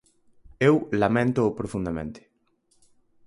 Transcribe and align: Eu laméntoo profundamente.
Eu 0.67 0.75
laméntoo 1.01 1.55
profundamente. 1.59 2.21